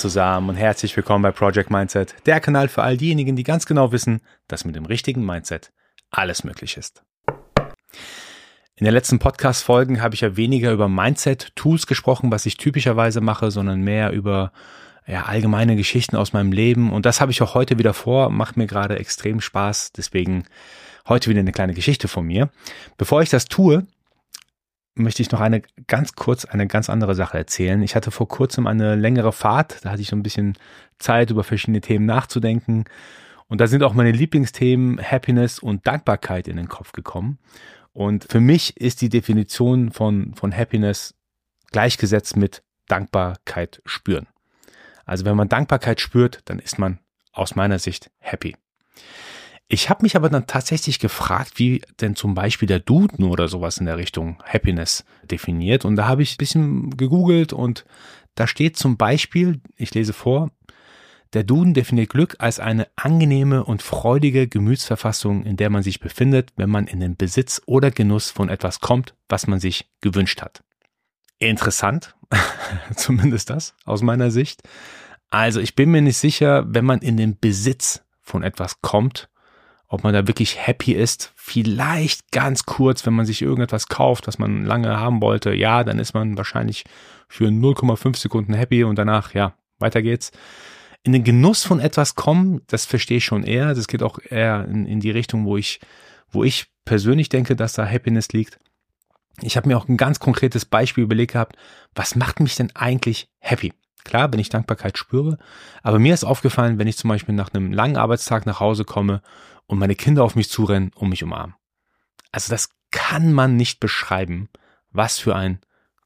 Zusammen 0.00 0.48
und 0.48 0.56
herzlich 0.56 0.96
willkommen 0.96 1.20
bei 1.20 1.30
Project 1.30 1.70
Mindset, 1.70 2.14
der 2.24 2.40
Kanal 2.40 2.68
für 2.68 2.82
all 2.82 2.96
diejenigen, 2.96 3.36
die 3.36 3.42
ganz 3.42 3.66
genau 3.66 3.92
wissen, 3.92 4.22
dass 4.48 4.64
mit 4.64 4.74
dem 4.74 4.86
richtigen 4.86 5.26
Mindset 5.26 5.74
alles 6.10 6.42
möglich 6.42 6.78
ist. 6.78 7.04
In 8.76 8.86
den 8.86 8.94
letzten 8.94 9.18
Podcast-Folgen 9.18 10.00
habe 10.00 10.14
ich 10.14 10.22
ja 10.22 10.38
weniger 10.38 10.72
über 10.72 10.88
Mindset-Tools 10.88 11.86
gesprochen, 11.86 12.32
was 12.32 12.46
ich 12.46 12.56
typischerweise 12.56 13.20
mache, 13.20 13.50
sondern 13.50 13.82
mehr 13.82 14.10
über 14.12 14.52
ja, 15.06 15.24
allgemeine 15.24 15.76
Geschichten 15.76 16.16
aus 16.16 16.32
meinem 16.32 16.52
Leben. 16.52 16.90
Und 16.94 17.04
das 17.04 17.20
habe 17.20 17.30
ich 17.30 17.42
auch 17.42 17.52
heute 17.52 17.78
wieder 17.78 17.92
vor, 17.92 18.30
macht 18.30 18.56
mir 18.56 18.66
gerade 18.66 18.98
extrem 18.98 19.42
Spaß. 19.42 19.92
Deswegen 19.92 20.44
heute 21.10 21.28
wieder 21.28 21.40
eine 21.40 21.52
kleine 21.52 21.74
Geschichte 21.74 22.08
von 22.08 22.24
mir. 22.24 22.48
Bevor 22.96 23.20
ich 23.20 23.28
das 23.28 23.44
tue, 23.44 23.86
möchte 24.94 25.22
ich 25.22 25.30
noch 25.30 25.40
eine 25.40 25.62
ganz 25.86 26.14
kurz 26.14 26.44
eine 26.44 26.66
ganz 26.66 26.90
andere 26.90 27.14
Sache 27.14 27.38
erzählen. 27.38 27.82
Ich 27.82 27.94
hatte 27.94 28.10
vor 28.10 28.28
kurzem 28.28 28.66
eine 28.66 28.96
längere 28.96 29.32
Fahrt, 29.32 29.84
da 29.84 29.90
hatte 29.90 30.02
ich 30.02 30.08
so 30.08 30.16
ein 30.16 30.22
bisschen 30.22 30.56
Zeit 30.98 31.30
über 31.30 31.44
verschiedene 31.44 31.80
Themen 31.80 32.06
nachzudenken 32.06 32.84
und 33.48 33.60
da 33.60 33.66
sind 33.66 33.82
auch 33.82 33.94
meine 33.94 34.12
Lieblingsthemen 34.12 35.00
Happiness 35.00 35.58
und 35.58 35.86
Dankbarkeit 35.86 36.48
in 36.48 36.56
den 36.56 36.68
Kopf 36.68 36.92
gekommen. 36.92 37.38
Und 37.92 38.26
für 38.30 38.40
mich 38.40 38.76
ist 38.76 39.00
die 39.00 39.08
Definition 39.08 39.90
von 39.90 40.34
von 40.34 40.56
Happiness 40.56 41.14
gleichgesetzt 41.72 42.36
mit 42.36 42.62
Dankbarkeit 42.86 43.82
spüren. 43.84 44.26
Also 45.04 45.24
wenn 45.24 45.36
man 45.36 45.48
Dankbarkeit 45.48 46.00
spürt, 46.00 46.40
dann 46.44 46.58
ist 46.58 46.78
man 46.78 46.98
aus 47.32 47.56
meiner 47.56 47.78
Sicht 47.78 48.10
happy. 48.18 48.56
Ich 49.72 49.88
habe 49.88 50.02
mich 50.02 50.16
aber 50.16 50.28
dann 50.28 50.48
tatsächlich 50.48 50.98
gefragt, 50.98 51.52
wie 51.60 51.80
denn 52.00 52.16
zum 52.16 52.34
Beispiel 52.34 52.66
der 52.66 52.80
Duden 52.80 53.22
oder 53.22 53.46
sowas 53.46 53.78
in 53.78 53.86
der 53.86 53.98
Richtung 53.98 54.42
Happiness 54.42 55.04
definiert. 55.22 55.84
Und 55.84 55.94
da 55.94 56.08
habe 56.08 56.24
ich 56.24 56.34
ein 56.34 56.38
bisschen 56.38 56.96
gegoogelt 56.96 57.52
und 57.52 57.84
da 58.34 58.48
steht 58.48 58.76
zum 58.76 58.96
Beispiel, 58.96 59.60
ich 59.76 59.94
lese 59.94 60.12
vor, 60.12 60.50
der 61.34 61.44
Duden 61.44 61.72
definiert 61.72 62.08
Glück 62.08 62.34
als 62.40 62.58
eine 62.58 62.88
angenehme 62.96 63.62
und 63.62 63.80
freudige 63.80 64.48
Gemütsverfassung, 64.48 65.44
in 65.44 65.56
der 65.56 65.70
man 65.70 65.84
sich 65.84 66.00
befindet, 66.00 66.52
wenn 66.56 66.68
man 66.68 66.88
in 66.88 66.98
den 66.98 67.16
Besitz 67.16 67.62
oder 67.66 67.92
Genuss 67.92 68.32
von 68.32 68.48
etwas 68.48 68.80
kommt, 68.80 69.14
was 69.28 69.46
man 69.46 69.60
sich 69.60 69.88
gewünscht 70.00 70.42
hat. 70.42 70.64
Interessant, 71.38 72.16
zumindest 72.96 73.50
das 73.50 73.76
aus 73.84 74.02
meiner 74.02 74.32
Sicht. 74.32 74.62
Also 75.28 75.60
ich 75.60 75.76
bin 75.76 75.92
mir 75.92 76.02
nicht 76.02 76.18
sicher, 76.18 76.64
wenn 76.66 76.84
man 76.84 76.98
in 76.98 77.16
den 77.16 77.38
Besitz 77.38 78.02
von 78.20 78.42
etwas 78.42 78.82
kommt, 78.82 79.29
ob 79.90 80.04
man 80.04 80.14
da 80.14 80.26
wirklich 80.28 80.56
happy 80.66 80.92
ist. 80.92 81.32
Vielleicht 81.34 82.30
ganz 82.30 82.64
kurz, 82.64 83.04
wenn 83.04 83.12
man 83.12 83.26
sich 83.26 83.42
irgendetwas 83.42 83.88
kauft, 83.88 84.28
was 84.28 84.38
man 84.38 84.64
lange 84.64 84.96
haben 84.96 85.20
wollte, 85.20 85.52
ja, 85.52 85.82
dann 85.82 85.98
ist 85.98 86.14
man 86.14 86.38
wahrscheinlich 86.38 86.84
für 87.28 87.48
0,5 87.48 88.16
Sekunden 88.16 88.54
happy 88.54 88.84
und 88.84 88.96
danach, 88.96 89.34
ja, 89.34 89.54
weiter 89.80 90.00
geht's. 90.00 90.30
In 91.02 91.12
den 91.12 91.24
Genuss 91.24 91.64
von 91.64 91.80
etwas 91.80 92.14
kommen, 92.14 92.60
das 92.68 92.86
verstehe 92.86 93.16
ich 93.16 93.24
schon 93.24 93.42
eher. 93.42 93.74
Das 93.74 93.88
geht 93.88 94.02
auch 94.02 94.20
eher 94.22 94.64
in, 94.66 94.86
in 94.86 95.00
die 95.00 95.10
Richtung, 95.10 95.44
wo 95.44 95.56
ich, 95.56 95.80
wo 96.30 96.44
ich 96.44 96.66
persönlich 96.84 97.28
denke, 97.28 97.56
dass 97.56 97.72
da 97.72 97.84
Happiness 97.84 98.28
liegt. 98.28 98.60
Ich 99.42 99.56
habe 99.56 99.68
mir 99.68 99.76
auch 99.76 99.88
ein 99.88 99.96
ganz 99.96 100.20
konkretes 100.20 100.66
Beispiel 100.66 101.02
überlegt 101.04 101.32
gehabt, 101.32 101.56
was 101.94 102.14
macht 102.14 102.38
mich 102.38 102.54
denn 102.54 102.70
eigentlich 102.76 103.28
happy? 103.40 103.72
Klar, 104.04 104.32
wenn 104.32 104.40
ich 104.40 104.48
Dankbarkeit 104.48 104.98
spüre, 104.98 105.38
aber 105.82 105.98
mir 105.98 106.14
ist 106.14 106.24
aufgefallen, 106.24 106.78
wenn 106.78 106.88
ich 106.88 106.96
zum 106.96 107.08
Beispiel 107.08 107.34
nach 107.34 107.52
einem 107.52 107.72
langen 107.72 107.96
Arbeitstag 107.96 108.46
nach 108.46 108.60
Hause 108.60 108.84
komme 108.84 109.22
und 109.66 109.78
meine 109.78 109.94
Kinder 109.94 110.24
auf 110.24 110.36
mich 110.36 110.50
zurennen 110.50 110.90
und 110.94 111.08
mich 111.08 111.22
umarmen. 111.22 111.54
Also 112.32 112.50
das 112.50 112.70
kann 112.90 113.32
man 113.32 113.56
nicht 113.56 113.80
beschreiben, 113.80 114.48
was 114.90 115.18
für 115.18 115.36
ein 115.36 115.60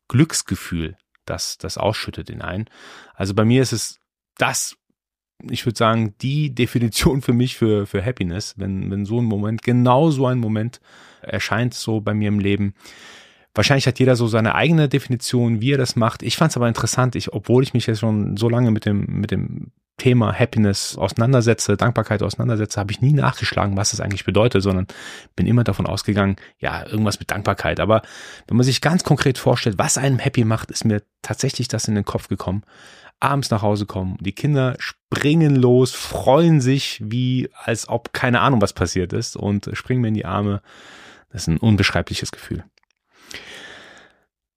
Glücksgefühl 0.08 0.96
das, 1.24 1.58
das 1.58 1.78
ausschüttet 1.78 2.30
in 2.30 2.42
einen. 2.42 2.66
Also 3.14 3.34
bei 3.34 3.44
mir 3.44 3.62
ist 3.62 3.72
es 3.72 4.00
das, 4.36 4.76
ich 5.48 5.64
würde 5.64 5.78
sagen, 5.78 6.14
die 6.20 6.54
Definition 6.54 7.22
für 7.22 7.32
mich 7.32 7.56
für, 7.56 7.86
für 7.86 8.04
Happiness, 8.04 8.54
wenn, 8.58 8.90
wenn 8.90 9.06
so 9.06 9.20
ein 9.20 9.24
Moment, 9.24 9.62
genau 9.62 10.10
so 10.10 10.26
ein 10.26 10.38
Moment 10.38 10.80
erscheint 11.22 11.74
so 11.74 12.00
bei 12.00 12.14
mir 12.14 12.28
im 12.28 12.38
Leben. 12.38 12.74
Wahrscheinlich 13.54 13.86
hat 13.86 13.98
jeder 14.00 14.16
so 14.16 14.26
seine 14.26 14.54
eigene 14.54 14.88
Definition, 14.88 15.60
wie 15.60 15.72
er 15.72 15.78
das 15.78 15.94
macht. 15.94 16.22
Ich 16.22 16.36
fand 16.36 16.50
es 16.50 16.56
aber 16.56 16.68
interessant, 16.68 17.14
ich, 17.14 17.32
obwohl 17.32 17.62
ich 17.62 17.72
mich 17.72 17.86
jetzt 17.86 18.00
schon 18.00 18.36
so 18.36 18.48
lange 18.48 18.70
mit 18.70 18.84
dem, 18.84 19.06
mit 19.06 19.30
dem 19.30 19.70
Thema 19.96 20.36
Happiness 20.36 20.98
auseinandersetze, 20.98 21.76
Dankbarkeit 21.76 22.22
auseinandersetze, 22.22 22.80
habe 22.80 22.90
ich 22.90 23.00
nie 23.00 23.12
nachgeschlagen, 23.12 23.76
was 23.76 23.92
das 23.92 24.00
eigentlich 24.00 24.24
bedeutet, 24.24 24.62
sondern 24.62 24.88
bin 25.36 25.46
immer 25.46 25.62
davon 25.62 25.86
ausgegangen, 25.86 26.34
ja, 26.58 26.84
irgendwas 26.84 27.20
mit 27.20 27.30
Dankbarkeit. 27.30 27.78
Aber 27.78 28.02
wenn 28.48 28.56
man 28.56 28.64
sich 28.64 28.80
ganz 28.80 29.04
konkret 29.04 29.38
vorstellt, 29.38 29.78
was 29.78 29.96
einem 29.96 30.18
happy 30.18 30.44
macht, 30.44 30.72
ist 30.72 30.84
mir 30.84 31.02
tatsächlich 31.22 31.68
das 31.68 31.86
in 31.86 31.94
den 31.94 32.04
Kopf 32.04 32.26
gekommen. 32.26 32.64
Abends 33.20 33.50
nach 33.50 33.62
Hause 33.62 33.86
kommen, 33.86 34.16
die 34.20 34.32
Kinder 34.32 34.74
springen 34.78 35.54
los, 35.54 35.92
freuen 35.92 36.60
sich, 36.60 37.00
wie 37.04 37.48
als 37.54 37.88
ob 37.88 38.12
keine 38.12 38.40
Ahnung 38.40 38.60
was 38.60 38.72
passiert 38.72 39.12
ist 39.12 39.36
und 39.36 39.70
springen 39.74 40.00
mir 40.00 40.08
in 40.08 40.14
die 40.14 40.26
Arme. 40.26 40.60
Das 41.30 41.42
ist 41.42 41.48
ein 41.48 41.58
unbeschreibliches 41.58 42.32
Gefühl. 42.32 42.64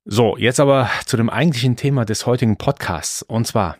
So, 0.09 0.37
jetzt 0.37 0.61
aber 0.61 0.89
zu 1.05 1.17
dem 1.17 1.29
eigentlichen 1.29 1.75
Thema 1.75 2.05
des 2.05 2.25
heutigen 2.25 2.55
Podcasts. 2.55 3.23
Und 3.23 3.45
zwar, 3.45 3.75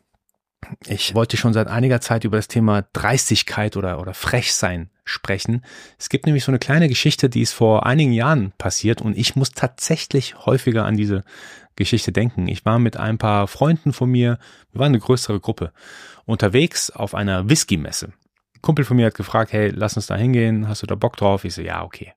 ich 0.86 1.16
wollte 1.16 1.38
schon 1.38 1.54
seit 1.54 1.70
einiger 1.70 2.02
Zeit 2.02 2.26
über 2.26 2.36
das 2.36 2.50
Thema 2.50 2.82
Dreistigkeit 2.92 3.78
oder, 3.78 4.02
oder 4.02 4.14
Frechsein 4.14 4.90
sprechen. 5.06 5.64
Es 5.98 6.10
gibt 6.10 6.26
nämlich 6.26 6.44
so 6.44 6.52
eine 6.52 6.60
kleine 6.60 6.90
Geschichte, 6.90 7.30
die 7.30 7.44
ist 7.44 7.54
vor 7.54 7.86
einigen 7.86 8.12
Jahren 8.12 8.52
passiert 8.58 9.02
und 9.02 9.18
ich 9.18 9.38
muss 9.38 9.52
tatsächlich 9.52 10.46
häufiger 10.46 10.84
an 10.84 10.98
diese 10.98 11.24
Geschichte 11.78 12.12
denken. 12.12 12.50
Ich 12.50 12.66
war 12.66 12.78
mit 12.78 12.98
ein 12.98 13.18
paar 13.18 13.48
Freunden 13.48 13.94
von 13.94 14.10
mir, 14.10 14.38
wir 14.74 14.80
waren 14.82 14.92
eine 14.92 15.00
größere 15.00 15.40
Gruppe, 15.40 15.72
unterwegs 16.26 16.90
auf 16.90 17.16
einer 17.16 17.50
Whisky-Messe. 17.50 18.12
Kumpel 18.62 18.84
von 18.84 18.98
mir 18.98 19.06
hat 19.06 19.16
gefragt, 19.16 19.54
hey, 19.54 19.70
lass 19.70 19.96
uns 19.96 20.08
da 20.08 20.18
hingehen, 20.18 20.68
hast 20.68 20.82
du 20.82 20.88
da 20.88 20.96
Bock 20.96 21.16
drauf? 21.16 21.46
Ich 21.46 21.54
so, 21.54 21.62
ja, 21.62 21.86
okay. 21.86 22.16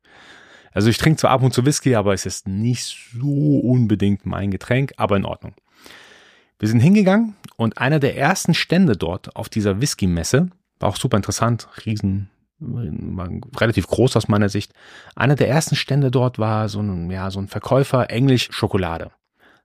Also 0.72 0.88
ich 0.88 0.98
trinke 0.98 1.18
zwar 1.18 1.30
ab 1.30 1.42
und 1.42 1.52
zu 1.52 1.66
Whisky, 1.66 1.94
aber 1.94 2.14
es 2.14 2.26
ist 2.26 2.46
nicht 2.46 2.96
so 3.12 3.58
unbedingt 3.58 4.26
mein 4.26 4.50
Getränk, 4.50 4.92
aber 4.96 5.16
in 5.16 5.24
Ordnung. 5.24 5.54
Wir 6.58 6.68
sind 6.68 6.80
hingegangen 6.80 7.36
und 7.56 7.78
einer 7.78 7.98
der 7.98 8.16
ersten 8.16 8.54
Stände 8.54 8.96
dort 8.96 9.34
auf 9.34 9.48
dieser 9.48 9.80
Whisky-Messe, 9.80 10.50
war 10.78 10.88
auch 10.88 10.96
super 10.96 11.16
interessant, 11.16 11.68
riesen, 11.84 12.30
relativ 13.56 13.86
groß 13.86 14.16
aus 14.16 14.28
meiner 14.28 14.48
Sicht. 14.48 14.72
Einer 15.16 15.36
der 15.36 15.48
ersten 15.48 15.76
Stände 15.76 16.10
dort 16.10 16.38
war 16.38 16.68
so 16.68 16.80
ein, 16.80 17.10
ja, 17.10 17.30
so 17.30 17.40
ein 17.40 17.48
Verkäufer 17.48 18.10
Englisch 18.10 18.48
Schokolade. 18.50 19.10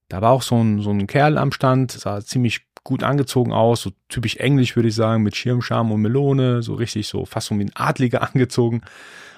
Da 0.07 0.21
war 0.21 0.31
auch 0.31 0.41
so 0.41 0.55
ein, 0.55 0.81
so 0.81 0.91
ein 0.91 1.07
Kerl 1.07 1.37
am 1.37 1.51
Stand, 1.51 1.91
sah 1.91 2.21
ziemlich 2.21 2.61
gut 2.85 3.03
angezogen 3.03 3.51
aus, 3.51 3.81
so 3.81 3.91
typisch 4.07 4.37
englisch 4.37 4.75
würde 4.77 4.87
ich 4.87 4.95
sagen, 4.95 5.23
mit 5.23 5.35
Schirmscham 5.35 5.91
und 5.91 6.01
Melone, 6.01 6.61
so 6.61 6.75
richtig 6.75 7.07
so 7.07 7.25
fast 7.25 7.51
wie 7.51 7.65
ein 7.65 7.75
Adliger 7.75 8.21
angezogen. 8.33 8.81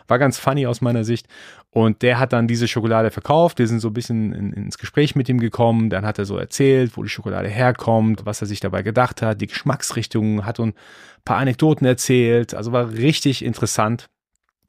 War 0.07 0.19
ganz 0.19 0.37
funny 0.37 0.67
aus 0.67 0.81
meiner 0.81 1.03
Sicht. 1.03 1.27
Und 1.69 2.01
der 2.01 2.19
hat 2.19 2.31
dann 2.33 2.47
diese 2.47 2.67
Schokolade 2.67 3.09
verkauft. 3.11 3.59
Wir 3.59 3.67
sind 3.67 3.79
so 3.79 3.89
ein 3.89 3.93
bisschen 3.93 4.33
in, 4.33 4.53
ins 4.53 4.77
Gespräch 4.77 5.15
mit 5.15 5.27
ihm 5.27 5.39
gekommen. 5.39 5.89
Dann 5.89 6.05
hat 6.05 6.17
er 6.17 6.25
so 6.25 6.37
erzählt, 6.37 6.95
wo 6.95 7.03
die 7.03 7.09
Schokolade 7.09 7.49
herkommt, 7.49 8.25
was 8.25 8.41
er 8.41 8.47
sich 8.47 8.59
dabei 8.59 8.83
gedacht 8.83 9.21
hat, 9.21 9.41
die 9.41 9.47
Geschmacksrichtung, 9.47 10.45
hat 10.45 10.59
uns 10.59 10.75
ein 10.75 11.23
paar 11.25 11.37
Anekdoten 11.37 11.85
erzählt. 11.85 12.53
Also 12.53 12.71
war 12.71 12.91
richtig 12.93 13.43
interessant. 13.43 14.07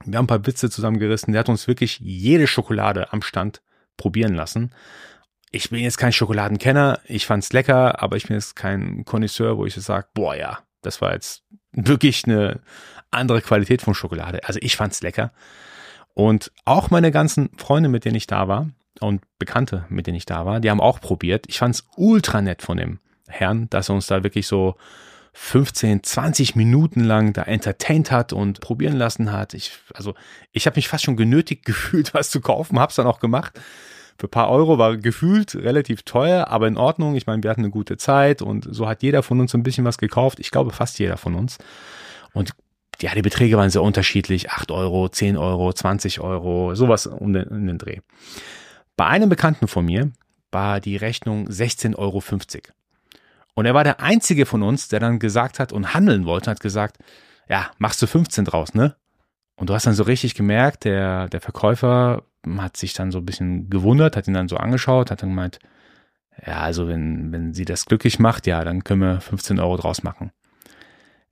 Wir 0.04 0.18
haben 0.18 0.24
ein 0.24 0.28
paar 0.28 0.46
Witze 0.46 0.70
zusammengerissen. 0.70 1.32
Der 1.32 1.40
hat 1.40 1.48
uns 1.48 1.68
wirklich 1.68 1.98
jede 2.00 2.46
Schokolade 2.46 3.12
am 3.12 3.22
Stand 3.22 3.60
probieren 3.96 4.34
lassen. 4.34 4.72
Ich 5.50 5.70
bin 5.70 5.80
jetzt 5.80 5.98
kein 5.98 6.12
Schokoladenkenner. 6.12 7.00
Ich 7.04 7.26
fand's 7.26 7.52
lecker, 7.52 8.02
aber 8.02 8.16
ich 8.16 8.26
bin 8.26 8.36
jetzt 8.36 8.56
kein 8.56 9.04
Connoisseur, 9.04 9.56
wo 9.56 9.66
ich 9.66 9.74
so 9.74 9.80
sage, 9.80 10.08
boah 10.14 10.34
ja, 10.34 10.58
das 10.82 11.00
war 11.00 11.14
jetzt 11.14 11.44
wirklich 11.72 12.24
eine 12.24 12.60
andere 13.10 13.40
Qualität 13.40 13.82
von 13.82 13.94
Schokolade. 13.94 14.44
Also 14.44 14.60
ich 14.62 14.76
fand's 14.76 15.02
lecker. 15.02 15.32
Und 16.14 16.52
auch 16.64 16.90
meine 16.90 17.10
ganzen 17.10 17.50
Freunde, 17.56 17.88
mit 17.88 18.04
denen 18.04 18.16
ich 18.16 18.26
da 18.26 18.48
war 18.48 18.68
und 19.00 19.22
Bekannte, 19.38 19.86
mit 19.88 20.06
denen 20.06 20.16
ich 20.16 20.26
da 20.26 20.44
war, 20.44 20.60
die 20.60 20.70
haben 20.70 20.80
auch 20.80 21.00
probiert. 21.00 21.46
Ich 21.48 21.58
fand's 21.58 21.88
ultra 21.96 22.42
nett 22.42 22.62
von 22.62 22.76
dem 22.76 22.98
Herrn, 23.28 23.70
dass 23.70 23.88
er 23.88 23.94
uns 23.94 24.06
da 24.06 24.24
wirklich 24.24 24.46
so 24.46 24.76
15, 25.34 26.02
20 26.02 26.56
Minuten 26.56 27.04
lang 27.04 27.32
da 27.32 27.42
entertained 27.42 28.10
hat 28.10 28.32
und 28.32 28.60
probieren 28.60 28.96
lassen 28.96 29.30
hat. 29.30 29.54
Ich, 29.54 29.72
also 29.94 30.14
ich 30.50 30.66
habe 30.66 30.76
mich 30.76 30.88
fast 30.88 31.04
schon 31.04 31.16
genötigt 31.16 31.64
gefühlt, 31.64 32.12
was 32.12 32.30
zu 32.30 32.40
kaufen, 32.40 32.80
hab's 32.80 32.96
dann 32.96 33.06
auch 33.06 33.20
gemacht. 33.20 33.58
Für 34.18 34.26
paar 34.26 34.50
Euro 34.50 34.78
war 34.78 34.96
gefühlt 34.96 35.54
relativ 35.54 36.02
teuer, 36.02 36.48
aber 36.48 36.66
in 36.66 36.76
Ordnung. 36.76 37.14
Ich 37.14 37.26
meine, 37.26 37.42
wir 37.42 37.50
hatten 37.50 37.60
eine 37.60 37.70
gute 37.70 37.96
Zeit 37.96 38.42
und 38.42 38.66
so 38.68 38.88
hat 38.88 39.02
jeder 39.04 39.22
von 39.22 39.38
uns 39.38 39.54
ein 39.54 39.62
bisschen 39.62 39.84
was 39.84 39.96
gekauft. 39.96 40.40
Ich 40.40 40.50
glaube 40.50 40.72
fast 40.72 40.98
jeder 40.98 41.16
von 41.16 41.36
uns. 41.36 41.58
Und 42.32 42.50
ja, 43.00 43.14
die 43.14 43.22
Beträge 43.22 43.56
waren 43.56 43.70
sehr 43.70 43.82
unterschiedlich. 43.82 44.50
8 44.50 44.72
Euro, 44.72 45.08
10 45.08 45.36
Euro, 45.36 45.72
20 45.72 46.18
Euro, 46.18 46.74
sowas 46.74 47.06
um 47.06 47.32
den, 47.32 47.44
um 47.44 47.66
den 47.68 47.78
Dreh. 47.78 48.00
Bei 48.96 49.06
einem 49.06 49.28
Bekannten 49.28 49.68
von 49.68 49.84
mir 49.84 50.10
war 50.50 50.80
die 50.80 50.96
Rechnung 50.96 51.48
16,50 51.48 51.96
Euro. 51.96 52.20
Und 53.54 53.66
er 53.66 53.74
war 53.74 53.84
der 53.84 54.00
einzige 54.00 54.46
von 54.46 54.64
uns, 54.64 54.88
der 54.88 54.98
dann 54.98 55.20
gesagt 55.20 55.60
hat 55.60 55.72
und 55.72 55.94
handeln 55.94 56.26
wollte, 56.26 56.50
hat 56.50 56.58
gesagt, 56.58 56.98
ja, 57.48 57.70
machst 57.78 58.02
du 58.02 58.08
15 58.08 58.44
draus, 58.44 58.74
ne? 58.74 58.96
Und 59.54 59.70
du 59.70 59.74
hast 59.74 59.86
dann 59.86 59.94
so 59.94 60.04
richtig 60.04 60.34
gemerkt, 60.34 60.84
der, 60.84 61.28
der 61.28 61.40
Verkäufer 61.40 62.22
hat 62.58 62.76
sich 62.76 62.94
dann 62.94 63.10
so 63.10 63.18
ein 63.18 63.26
bisschen 63.26 63.70
gewundert, 63.70 64.16
hat 64.16 64.28
ihn 64.28 64.34
dann 64.34 64.48
so 64.48 64.56
angeschaut, 64.56 65.10
hat 65.10 65.22
dann 65.22 65.30
gemeint, 65.30 65.58
ja, 66.46 66.60
also 66.60 66.88
wenn, 66.88 67.32
wenn 67.32 67.52
sie 67.52 67.64
das 67.64 67.86
glücklich 67.86 68.18
macht, 68.18 68.46
ja, 68.46 68.62
dann 68.64 68.84
können 68.84 69.00
wir 69.00 69.20
15 69.20 69.58
Euro 69.58 69.76
draus 69.76 70.02
machen. 70.02 70.30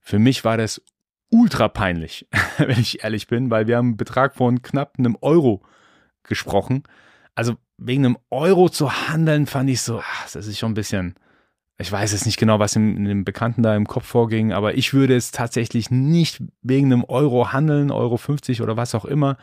Für 0.00 0.18
mich 0.18 0.44
war 0.44 0.56
das 0.56 0.82
ultra 1.30 1.68
peinlich, 1.68 2.28
wenn 2.58 2.78
ich 2.80 3.04
ehrlich 3.04 3.26
bin, 3.26 3.50
weil 3.50 3.66
wir 3.66 3.76
haben 3.76 3.88
einen 3.88 3.96
Betrag 3.96 4.34
von 4.34 4.62
knapp 4.62 4.94
einem 4.98 5.16
Euro 5.20 5.62
gesprochen. 6.22 6.82
Also 7.34 7.56
wegen 7.78 8.04
einem 8.04 8.18
Euro 8.30 8.68
zu 8.68 9.08
handeln, 9.08 9.46
fand 9.46 9.70
ich 9.70 9.82
so, 9.82 10.00
ach, 10.00 10.30
das 10.30 10.46
ist 10.46 10.58
schon 10.58 10.72
ein 10.72 10.74
bisschen, 10.74 11.14
ich 11.78 11.92
weiß 11.92 12.12
jetzt 12.12 12.26
nicht 12.26 12.38
genau, 12.38 12.58
was 12.58 12.74
in, 12.74 12.96
in 12.96 13.04
dem 13.04 13.24
Bekannten 13.24 13.62
da 13.62 13.76
im 13.76 13.86
Kopf 13.86 14.06
vorging, 14.06 14.52
aber 14.52 14.74
ich 14.76 14.94
würde 14.94 15.14
es 15.14 15.30
tatsächlich 15.30 15.90
nicht 15.90 16.42
wegen 16.62 16.92
einem 16.92 17.04
Euro 17.04 17.52
handeln, 17.52 17.90
Euro 17.90 18.16
50 18.16 18.62
oder 18.62 18.76
was 18.76 18.94
auch 18.94 19.04
immer. 19.04 19.36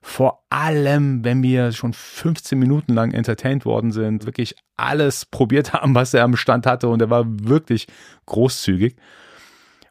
Vor 0.00 0.44
allem, 0.48 1.24
wenn 1.24 1.42
wir 1.42 1.72
schon 1.72 1.92
15 1.92 2.58
Minuten 2.58 2.94
lang 2.94 3.12
entertained 3.12 3.64
worden 3.64 3.92
sind, 3.92 4.26
wirklich 4.26 4.54
alles 4.76 5.26
probiert 5.26 5.72
haben, 5.72 5.94
was 5.94 6.14
er 6.14 6.24
am 6.24 6.36
Stand 6.36 6.66
hatte 6.66 6.88
und 6.88 7.02
er 7.02 7.10
war 7.10 7.24
wirklich 7.26 7.86
großzügig. 8.26 8.96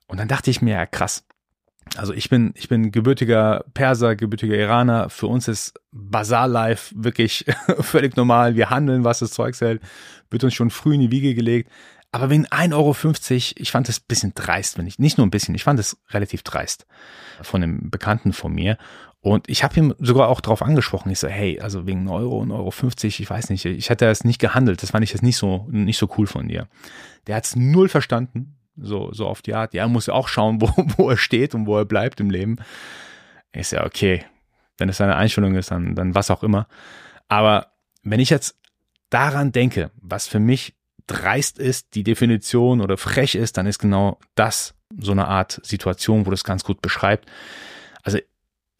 Und 0.07 0.19
dann 0.19 0.27
dachte 0.27 0.49
ich 0.49 0.61
mir, 0.61 0.75
ja, 0.75 0.85
krass. 0.85 1.25
Also 1.95 2.13
ich 2.13 2.29
bin, 2.29 2.53
ich 2.55 2.67
bin 2.67 2.91
gebürtiger 2.91 3.63
Perser, 3.73 4.15
gebürtiger 4.15 4.55
Iraner. 4.55 5.09
Für 5.09 5.27
uns 5.27 5.47
ist 5.47 5.79
Bazar 5.91 6.47
Life 6.47 6.93
wirklich 6.97 7.45
völlig 7.79 8.15
normal. 8.17 8.55
Wir 8.55 8.69
handeln, 8.69 9.03
was 9.03 9.19
das 9.19 9.31
Zeug 9.31 9.59
hält. 9.59 9.81
Wird 10.29 10.43
uns 10.43 10.53
schon 10.53 10.69
früh 10.69 10.95
in 10.95 11.01
die 11.01 11.11
Wiege 11.11 11.33
gelegt. 11.33 11.71
Aber 12.11 12.29
wegen 12.29 12.47
1,50 12.47 12.73
Euro, 12.73 12.95
ich 13.57 13.71
fand 13.71 13.87
das 13.87 13.99
ein 13.99 14.05
bisschen 14.07 14.33
dreist, 14.33 14.77
wenn 14.77 14.87
ich, 14.87 14.97
nicht 14.97 15.17
nur 15.17 15.27
ein 15.27 15.31
bisschen, 15.31 15.55
ich 15.55 15.63
fand 15.63 15.79
es 15.79 15.97
relativ 16.09 16.41
dreist 16.41 16.87
von 17.41 17.61
einem 17.61 17.89
Bekannten 17.89 18.33
von 18.33 18.53
mir. 18.53 18.77
Und 19.19 19.49
ich 19.49 19.63
habe 19.63 19.77
ihm 19.77 19.93
sogar 19.99 20.29
auch 20.29 20.39
darauf 20.39 20.61
angesprochen. 20.61 21.11
Ich 21.11 21.19
so, 21.19 21.27
hey, 21.27 21.59
also 21.59 21.85
wegen 21.85 22.01
1 22.01 22.11
Euro, 22.11 22.41
1,50 22.43 22.53
Euro, 22.53 22.71
50, 22.71 23.19
ich 23.19 23.29
weiß 23.29 23.49
nicht, 23.49 23.65
ich 23.65 23.89
hätte 23.89 24.05
das 24.05 24.23
nicht 24.23 24.39
gehandelt. 24.39 24.81
Das 24.81 24.91
fand 24.91 25.03
ich 25.03 25.11
jetzt 25.11 25.23
nicht 25.23 25.37
so, 25.37 25.67
nicht 25.69 25.97
so 25.97 26.09
cool 26.17 26.27
von 26.27 26.47
dir. 26.47 26.67
Der 27.25 27.35
hat 27.35 27.45
es 27.45 27.55
null 27.55 27.89
verstanden. 27.89 28.53
So, 28.79 29.11
so 29.11 29.27
auf 29.27 29.41
die 29.41 29.55
Art. 29.55 29.73
Ja, 29.73 29.83
er 29.83 29.89
muss 29.89 30.05
ja 30.05 30.13
auch 30.13 30.27
schauen, 30.27 30.61
wo, 30.61 30.71
wo 30.97 31.09
er 31.09 31.17
steht 31.17 31.55
und 31.55 31.65
wo 31.65 31.77
er 31.77 31.85
bleibt 31.85 32.19
im 32.19 32.29
Leben. 32.29 32.57
Ist 33.51 33.71
ja 33.71 33.85
okay. 33.85 34.23
Wenn 34.77 34.89
es 34.89 34.97
seine 34.97 35.15
Einstellung 35.15 35.55
ist, 35.55 35.71
dann, 35.71 35.95
dann 35.95 36.15
was 36.15 36.31
auch 36.31 36.43
immer. 36.43 36.67
Aber 37.27 37.71
wenn 38.03 38.19
ich 38.19 38.29
jetzt 38.29 38.55
daran 39.09 39.51
denke, 39.51 39.91
was 40.01 40.27
für 40.27 40.39
mich 40.39 40.76
dreist 41.07 41.57
ist, 41.57 41.95
die 41.95 42.03
Definition 42.03 42.81
oder 42.81 42.97
frech 42.97 43.35
ist, 43.35 43.57
dann 43.57 43.65
ist 43.65 43.79
genau 43.79 44.19
das 44.35 44.75
so 44.99 45.11
eine 45.11 45.27
Art 45.27 45.59
Situation, 45.63 46.25
wo 46.25 46.31
das 46.31 46.43
ganz 46.43 46.63
gut 46.63 46.81
beschreibt. 46.81 47.29
Also 48.03 48.19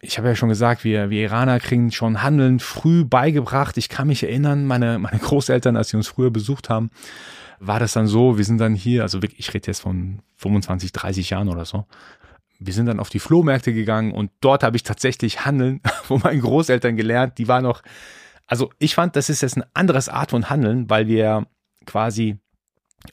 ich 0.02 0.18
habe 0.18 0.28
ja 0.28 0.36
schon 0.36 0.50
gesagt, 0.50 0.84
wir, 0.84 1.10
wir 1.10 1.24
Iraner 1.24 1.60
kriegen 1.60 1.92
schon 1.92 2.22
Handeln 2.22 2.60
früh 2.60 3.04
beigebracht. 3.04 3.78
Ich 3.78 3.90
kann 3.90 4.08
mich 4.08 4.24
erinnern, 4.24 4.66
meine, 4.66 5.00
meine 5.00 5.20
Großeltern, 5.20 5.76
als 5.76 5.90
sie 5.90 5.98
uns 5.98 6.08
früher 6.08 6.32
besucht 6.32 6.70
haben, 6.70 6.92
war 7.60 7.80
das 7.80 7.94
dann 7.94 8.08
so, 8.08 8.38
wir 8.38 8.46
sind 8.46 8.60
dann 8.60 8.76
hier, 8.76 9.02
also 9.02 9.22
wirklich, 9.22 9.40
ich 9.40 9.54
rede 9.54 9.68
jetzt 9.68 9.80
von 9.80 10.20
25, 10.36 10.92
30 10.92 11.32
Jahren 11.32 11.50
oder 11.50 11.66
so. 11.66 11.86
Wir 12.60 12.74
sind 12.74 12.86
dann 12.86 13.00
auf 13.00 13.10
die 13.10 13.20
Flohmärkte 13.20 13.74
gegangen 13.74 14.12
und 14.12 14.32
dort 14.42 14.64
habe 14.64 14.78
ich 14.78 14.84
tatsächlich 14.84 15.46
Handeln 15.46 15.82
von 16.04 16.22
meinen 16.22 16.42
Großeltern 16.42 16.96
gelernt. 16.96 17.38
Die 17.38 17.48
war 17.48 17.62
noch, 17.62 17.82
also 18.46 18.72
ich 18.80 18.96
fand, 18.96 19.16
das 19.16 19.30
ist 19.30 19.42
jetzt 19.42 19.56
eine 19.56 19.68
andere 19.74 20.02
Art 20.12 20.32
von 20.32 20.50
Handeln, 20.50 20.90
weil 20.90 21.08
wir 21.08 21.48
quasi 21.88 22.38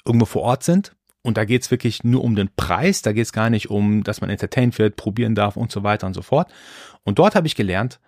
irgendwo 0.05 0.27
vor 0.27 0.43
Ort 0.43 0.63
sind 0.63 0.95
und 1.23 1.39
da 1.39 1.47
geht's 1.47 1.71
wirklich 1.71 2.05
nur 2.05 2.23
um 2.23 2.37
den 2.37 2.51
Preis, 2.55 3.01
da 3.01 3.13
geht's 3.13 3.33
gar 3.33 3.49
nicht 3.49 3.71
um, 3.71 4.05
dass 4.05 4.21
man 4.21 4.29
entertained 4.29 4.79
wird, 4.79 4.97
probieren 4.97 5.35
darf 5.35 5.57
und 5.57 5.73
so 5.73 5.83
weiter 5.83 6.07
und 6.07 6.13
so 6.13 6.21
fort. 6.21 6.53
Und 7.03 7.19
dort 7.19 7.35
habe 7.35 7.47
ich 7.47 7.57
gelernt, 7.57 7.99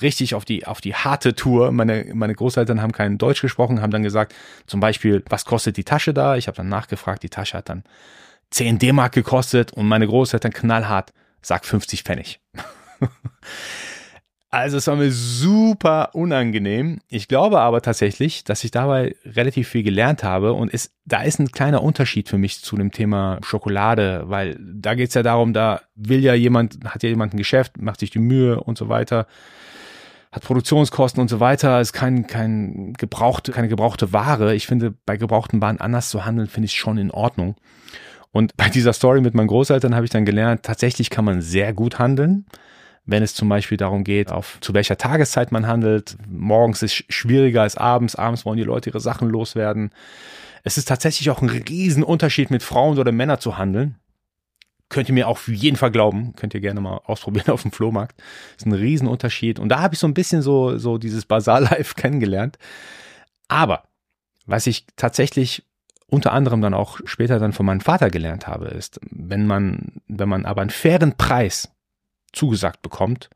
richtig 0.00 0.34
auf 0.34 0.44
die, 0.44 0.66
auf 0.66 0.80
die 0.80 0.94
harte 0.94 1.34
Tour. 1.34 1.72
Meine, 1.72 2.06
meine 2.14 2.34
Großeltern 2.34 2.80
haben 2.80 2.92
kein 2.92 3.18
Deutsch 3.18 3.40
gesprochen, 3.40 3.82
haben 3.82 3.90
dann 3.90 4.04
gesagt, 4.04 4.34
zum 4.66 4.78
Beispiel, 4.78 5.24
was 5.28 5.44
kostet 5.44 5.76
die 5.76 5.84
Tasche 5.84 6.14
da? 6.14 6.36
Ich 6.36 6.46
habe 6.46 6.56
dann 6.56 6.68
nachgefragt, 6.68 7.24
die 7.24 7.28
Tasche 7.28 7.58
hat 7.58 7.68
dann 7.68 7.82
10 8.50 8.78
D-Mark 8.78 9.12
gekostet 9.12 9.72
und 9.72 9.88
meine 9.88 10.06
Großeltern 10.06 10.52
knallhart, 10.52 11.12
sagt 11.42 11.66
50 11.66 12.04
Pfennig. 12.04 12.40
Also 14.52 14.78
es 14.78 14.88
war 14.88 14.96
mir 14.96 15.12
super 15.12 16.10
unangenehm. 16.12 16.98
Ich 17.08 17.28
glaube 17.28 17.60
aber 17.60 17.82
tatsächlich, 17.82 18.42
dass 18.42 18.64
ich 18.64 18.72
dabei 18.72 19.14
relativ 19.24 19.68
viel 19.68 19.84
gelernt 19.84 20.24
habe 20.24 20.54
und 20.54 20.74
es, 20.74 20.92
da 21.04 21.22
ist 21.22 21.38
ein 21.38 21.52
kleiner 21.52 21.84
Unterschied 21.84 22.28
für 22.28 22.36
mich 22.36 22.60
zu 22.60 22.76
dem 22.76 22.90
Thema 22.90 23.38
Schokolade, 23.44 24.24
weil 24.26 24.58
da 24.60 24.94
geht's 24.94 25.14
ja 25.14 25.22
darum, 25.22 25.52
da 25.52 25.82
will 25.94 26.24
ja 26.24 26.34
jemand, 26.34 26.80
hat 26.84 27.04
ja 27.04 27.10
jemand 27.10 27.32
ein 27.32 27.36
Geschäft, 27.36 27.80
macht 27.80 28.00
sich 28.00 28.10
die 28.10 28.18
Mühe 28.18 28.60
und 28.60 28.76
so 28.76 28.88
weiter, 28.88 29.28
hat 30.32 30.42
Produktionskosten 30.42 31.20
und 31.20 31.28
so 31.28 31.38
weiter, 31.38 31.80
ist 31.80 31.92
kein, 31.92 32.26
kein 32.26 32.94
gebrauchte, 32.94 33.52
keine 33.52 33.68
gebrauchte 33.68 34.12
Ware. 34.12 34.56
Ich 34.56 34.66
finde, 34.66 34.92
bei 35.06 35.16
gebrauchten 35.16 35.60
Waren 35.60 35.80
anders 35.80 36.10
zu 36.10 36.24
handeln, 36.24 36.48
finde 36.48 36.66
ich 36.66 36.74
schon 36.74 36.98
in 36.98 37.12
Ordnung. 37.12 37.54
Und 38.32 38.56
bei 38.56 38.68
dieser 38.68 38.94
Story 38.94 39.20
mit 39.20 39.34
meinen 39.34 39.48
Großeltern 39.48 39.94
habe 39.94 40.06
ich 40.06 40.10
dann 40.10 40.24
gelernt, 40.24 40.64
tatsächlich 40.64 41.08
kann 41.08 41.24
man 41.24 41.40
sehr 41.40 41.72
gut 41.72 42.00
handeln 42.00 42.46
wenn 43.10 43.22
es 43.24 43.34
zum 43.34 43.48
Beispiel 43.48 43.76
darum 43.76 44.04
geht, 44.04 44.30
auf 44.30 44.58
zu 44.60 44.72
welcher 44.72 44.96
Tageszeit 44.96 45.50
man 45.50 45.66
handelt. 45.66 46.16
Morgens 46.28 46.82
ist 46.82 47.04
schwieriger 47.12 47.62
als 47.62 47.76
abends. 47.76 48.14
Abends 48.14 48.44
wollen 48.44 48.56
die 48.56 48.62
Leute 48.62 48.90
ihre 48.90 49.00
Sachen 49.00 49.28
loswerden. 49.28 49.90
Es 50.62 50.78
ist 50.78 50.86
tatsächlich 50.86 51.28
auch 51.30 51.42
ein 51.42 51.48
Riesenunterschied, 51.48 52.50
mit 52.50 52.62
Frauen 52.62 52.98
oder 52.98 53.10
Männern 53.10 53.40
zu 53.40 53.58
handeln. 53.58 53.96
Könnt 54.88 55.08
ihr 55.08 55.14
mir 55.14 55.26
auch 55.26 55.38
für 55.38 55.52
jeden 55.52 55.76
Fall 55.76 55.90
glauben. 55.90 56.34
Könnt 56.36 56.54
ihr 56.54 56.60
gerne 56.60 56.80
mal 56.80 57.00
ausprobieren 57.04 57.48
auf 57.52 57.62
dem 57.62 57.72
Flohmarkt. 57.72 58.22
Ist 58.56 58.66
ein 58.66 58.72
Riesenunterschied. 58.72 59.58
Und 59.58 59.70
da 59.70 59.80
habe 59.80 59.94
ich 59.94 60.00
so 60.00 60.06
ein 60.06 60.14
bisschen 60.14 60.42
so, 60.42 60.78
so 60.78 60.96
dieses 60.96 61.26
Basar-Life 61.26 61.94
kennengelernt. 61.96 62.58
Aber 63.48 63.88
was 64.46 64.68
ich 64.68 64.86
tatsächlich 64.94 65.64
unter 66.06 66.32
anderem 66.32 66.60
dann 66.60 66.74
auch 66.74 67.00
später 67.04 67.40
dann 67.40 67.52
von 67.52 67.66
meinem 67.66 67.80
Vater 67.80 68.10
gelernt 68.10 68.46
habe, 68.46 68.66
ist, 68.66 69.00
wenn 69.10 69.46
man, 69.46 70.00
wenn 70.06 70.28
man 70.28 70.44
aber 70.44 70.60
einen 70.60 70.70
fairen 70.70 71.16
Preis 71.16 71.70
zugesagt 72.32 72.82
bekommt. 72.82 73.30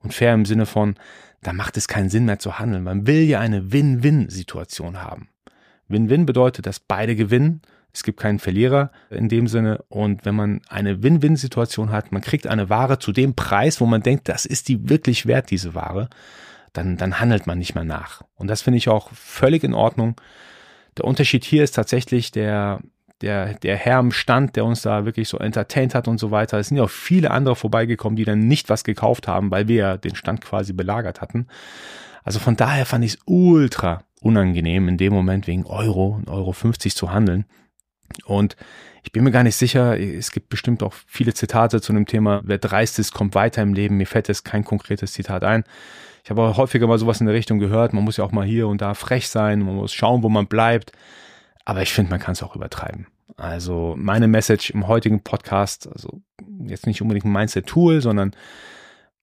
Und 0.00 0.14
fair 0.14 0.34
im 0.34 0.44
Sinne 0.44 0.66
von, 0.66 0.94
da 1.42 1.52
macht 1.52 1.76
es 1.76 1.88
keinen 1.88 2.10
Sinn 2.10 2.24
mehr 2.24 2.38
zu 2.38 2.58
handeln. 2.58 2.84
Man 2.84 3.06
will 3.06 3.22
ja 3.22 3.40
eine 3.40 3.72
Win-Win-Situation 3.72 5.02
haben. 5.02 5.28
Win-Win 5.88 6.26
bedeutet, 6.26 6.66
dass 6.66 6.80
beide 6.80 7.16
gewinnen. 7.16 7.62
Es 7.92 8.02
gibt 8.02 8.20
keinen 8.20 8.38
Verlierer 8.38 8.92
in 9.10 9.28
dem 9.28 9.46
Sinne. 9.46 9.84
Und 9.88 10.24
wenn 10.24 10.34
man 10.34 10.60
eine 10.68 11.02
Win-Win-Situation 11.02 11.90
hat, 11.90 12.12
man 12.12 12.22
kriegt 12.22 12.46
eine 12.46 12.68
Ware 12.68 12.98
zu 12.98 13.12
dem 13.12 13.34
Preis, 13.34 13.80
wo 13.80 13.86
man 13.86 14.02
denkt, 14.02 14.28
das 14.28 14.46
ist 14.46 14.68
die 14.68 14.88
wirklich 14.88 15.26
wert, 15.26 15.50
diese 15.50 15.74
Ware, 15.74 16.08
dann, 16.72 16.96
dann 16.96 17.18
handelt 17.18 17.46
man 17.46 17.58
nicht 17.58 17.74
mehr 17.74 17.84
nach. 17.84 18.22
Und 18.36 18.48
das 18.48 18.62
finde 18.62 18.76
ich 18.76 18.88
auch 18.88 19.10
völlig 19.12 19.64
in 19.64 19.74
Ordnung. 19.74 20.20
Der 20.96 21.06
Unterschied 21.06 21.44
hier 21.44 21.64
ist 21.64 21.72
tatsächlich 21.72 22.30
der, 22.30 22.80
der, 23.22 23.54
der 23.54 23.76
Herr 23.76 23.98
am 23.98 24.12
Stand, 24.12 24.56
der 24.56 24.64
uns 24.64 24.82
da 24.82 25.04
wirklich 25.04 25.28
so 25.28 25.38
entertained 25.38 25.94
hat 25.94 26.08
und 26.08 26.18
so 26.18 26.30
weiter. 26.30 26.58
Es 26.58 26.68
sind 26.68 26.76
ja 26.76 26.84
auch 26.84 26.90
viele 26.90 27.30
andere 27.30 27.56
vorbeigekommen, 27.56 28.16
die 28.16 28.24
dann 28.24 28.46
nicht 28.46 28.68
was 28.68 28.84
gekauft 28.84 29.26
haben, 29.26 29.50
weil 29.50 29.68
wir 29.68 29.76
ja 29.76 29.96
den 29.96 30.14
Stand 30.14 30.40
quasi 30.40 30.72
belagert 30.72 31.20
hatten. 31.20 31.48
Also 32.22 32.38
von 32.38 32.56
daher 32.56 32.86
fand 32.86 33.04
ich 33.04 33.14
es 33.14 33.18
ultra 33.26 34.04
unangenehm, 34.20 34.88
in 34.88 34.98
dem 34.98 35.12
Moment 35.12 35.46
wegen 35.46 35.66
Euro, 35.66 36.20
Euro 36.26 36.52
50 36.52 36.94
zu 36.94 37.10
handeln. 37.10 37.44
Und 38.24 38.56
ich 39.02 39.12
bin 39.12 39.24
mir 39.24 39.30
gar 39.30 39.42
nicht 39.42 39.56
sicher, 39.56 39.98
es 39.98 40.30
gibt 40.30 40.48
bestimmt 40.48 40.82
auch 40.82 40.92
viele 41.06 41.34
Zitate 41.34 41.80
zu 41.80 41.92
dem 41.92 42.06
Thema, 42.06 42.40
wer 42.44 42.58
dreist 42.58 42.98
ist, 42.98 43.14
kommt 43.14 43.34
weiter 43.34 43.62
im 43.62 43.74
Leben. 43.74 43.96
Mir 43.96 44.06
fällt 44.06 44.28
jetzt 44.28 44.44
kein 44.44 44.64
konkretes 44.64 45.12
Zitat 45.12 45.44
ein. 45.44 45.64
Ich 46.24 46.30
habe 46.30 46.42
auch 46.42 46.56
häufiger 46.56 46.86
mal 46.86 46.98
sowas 46.98 47.20
in 47.20 47.26
der 47.26 47.34
Richtung 47.34 47.58
gehört. 47.58 47.92
Man 47.92 48.04
muss 48.04 48.18
ja 48.18 48.24
auch 48.24 48.32
mal 48.32 48.44
hier 48.46 48.68
und 48.68 48.82
da 48.82 48.94
frech 48.94 49.28
sein, 49.28 49.60
man 49.60 49.76
muss 49.76 49.94
schauen, 49.94 50.22
wo 50.22 50.28
man 50.28 50.46
bleibt. 50.46 50.92
Aber 51.68 51.82
ich 51.82 51.92
finde, 51.92 52.10
man 52.10 52.18
kann 52.18 52.32
es 52.32 52.42
auch 52.42 52.56
übertreiben. 52.56 53.08
Also 53.36 53.94
meine 53.98 54.26
Message 54.26 54.70
im 54.70 54.88
heutigen 54.88 55.22
Podcast, 55.22 55.86
also 55.86 56.22
jetzt 56.64 56.86
nicht 56.86 57.02
unbedingt 57.02 57.26
ein 57.26 57.32
Mindset-Tool, 57.32 58.00
sondern 58.00 58.34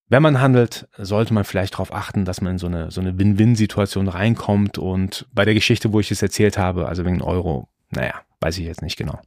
wenn 0.09 0.21
man 0.21 0.39
handelt, 0.39 0.87
sollte 0.95 1.33
man 1.33 1.43
vielleicht 1.43 1.73
darauf 1.73 1.91
achten, 1.91 2.23
dass 2.23 2.41
man 2.41 2.51
in 2.51 2.57
so 2.59 2.67
eine, 2.67 2.91
so 2.91 3.01
eine 3.01 3.17
Win-Win-Situation 3.17 4.07
reinkommt. 4.07 4.77
Und 4.77 5.27
bei 5.33 5.43
der 5.43 5.55
Geschichte, 5.55 5.91
wo 5.91 5.99
ich 5.99 6.11
es 6.11 6.21
erzählt 6.21 6.59
habe, 6.59 6.87
also 6.87 7.03
wegen 7.03 7.23
Euro, 7.23 7.67
naja, 7.89 8.13
weiß 8.41 8.59
ich 8.59 8.65
jetzt 8.65 8.83
nicht 8.83 8.95
genau. 8.95 9.19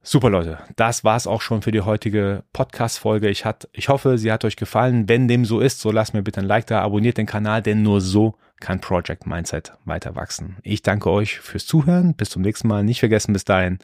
Super 0.00 0.30
Leute, 0.30 0.58
das 0.76 1.02
war's 1.02 1.26
auch 1.26 1.42
schon 1.42 1.60
für 1.60 1.72
die 1.72 1.80
heutige 1.80 2.44
Podcast-Folge. 2.52 3.28
Ich, 3.28 3.44
ich 3.72 3.88
hoffe, 3.88 4.16
sie 4.16 4.30
hat 4.30 4.44
euch 4.44 4.56
gefallen. 4.56 5.08
Wenn 5.08 5.28
dem 5.28 5.44
so 5.44 5.60
ist, 5.60 5.80
so 5.80 5.90
lasst 5.90 6.14
mir 6.14 6.22
bitte 6.22 6.40
ein 6.40 6.46
Like 6.46 6.66
da, 6.66 6.80
abonniert 6.82 7.18
den 7.18 7.26
Kanal, 7.26 7.62
denn 7.62 7.82
nur 7.82 8.00
so 8.00 8.36
kann 8.60 8.80
Project 8.80 9.26
Mindset 9.26 9.72
weiter 9.84 10.14
wachsen. 10.14 10.56
Ich 10.62 10.82
danke 10.82 11.10
euch 11.10 11.40
fürs 11.40 11.66
Zuhören. 11.66 12.14
Bis 12.14 12.30
zum 12.30 12.42
nächsten 12.42 12.68
Mal. 12.68 12.84
Nicht 12.84 13.00
vergessen 13.00 13.32
bis 13.32 13.44
dahin, 13.44 13.78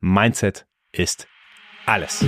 Mindset 0.00 0.66
ist 0.92 1.26
alles. 1.84 2.24